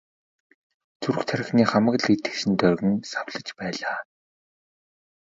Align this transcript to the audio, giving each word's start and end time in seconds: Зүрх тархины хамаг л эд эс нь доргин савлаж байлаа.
Зүрх 1.01 1.21
тархины 1.27 1.63
хамаг 1.71 1.95
л 2.01 2.05
эд 2.13 2.25
эс 2.31 2.41
нь 2.49 2.57
доргин 2.59 2.95
савлаж 3.11 3.47
байлаа. 3.59 3.97